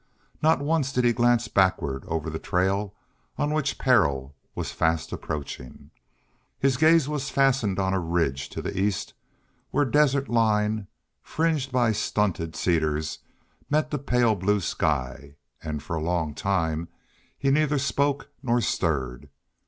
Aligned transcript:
Not 0.41 0.61
once 0.63 0.91
did 0.91 1.03
he 1.03 1.13
glance 1.13 1.47
backward 1.47 2.05
over 2.07 2.31
the 2.31 2.39
trail 2.39 2.95
on 3.37 3.53
which 3.53 3.77
peril 3.77 4.33
was 4.55 4.71
fast 4.71 5.13
approaching. 5.13 5.91
His 6.57 6.75
gaze 6.75 7.07
was 7.07 7.29
fastened 7.29 7.77
on 7.77 7.93
a 7.93 7.99
ridge 7.99 8.49
to 8.49 8.63
the 8.63 8.75
east 8.75 9.13
where 9.69 9.85
desert 9.85 10.27
line, 10.27 10.87
fringed 11.21 11.71
by 11.71 11.91
stunted 11.91 12.55
cedars, 12.55 13.19
met 13.69 13.91
the 13.91 13.99
pale 13.99 14.33
blue 14.33 14.59
sky, 14.61 15.35
and 15.61 15.83
for 15.83 15.95
a 15.97 16.01
long 16.03 16.33
time 16.33 16.87
he 17.37 17.51
neither 17.51 17.77
spoke 17.77 18.27
nor 18.41 18.59
stirred. 18.59 19.29